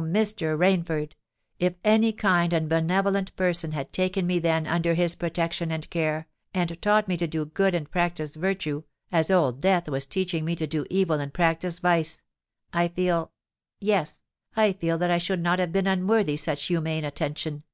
[0.00, 0.56] Mr.
[0.56, 6.28] Rainford—if any kind and benevolent person had taken me then under his protection and care,
[6.54, 10.54] and taught me to do good and practise virtue, as Old Death was teaching me
[10.54, 12.22] to do evil and practise vice,
[12.72, 14.20] I feel—yes,
[14.54, 17.64] I feel that I should not have been unworthy such humane attention!